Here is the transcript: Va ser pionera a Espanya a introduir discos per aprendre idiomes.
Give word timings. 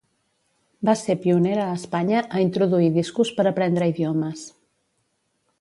Va 0.89 0.95
ser 1.01 1.15
pionera 1.25 1.67
a 1.67 1.75
Espanya 1.81 2.23
a 2.39 2.43
introduir 2.47 2.91
discos 2.97 3.33
per 3.39 3.47
aprendre 3.53 3.93
idiomes. 3.93 4.51